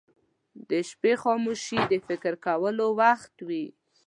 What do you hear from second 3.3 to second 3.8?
وي.